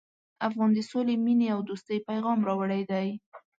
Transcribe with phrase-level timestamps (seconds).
[0.47, 3.07] افغان د سولې، مینې او دوستۍ پیغام راوړی دی.